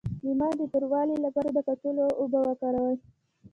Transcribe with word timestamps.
د 0.23 0.25
مخ 0.39 0.51
د 0.59 0.63
توروالي 0.73 1.15
لپاره 1.25 1.49
د 1.51 1.57
کچالو 1.67 2.05
اوبه 2.21 2.39
وکاروئ 2.47 2.95